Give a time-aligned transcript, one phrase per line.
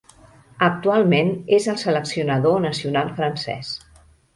[0.67, 1.29] Actualment
[1.59, 3.75] és el seleccionador nacional francès.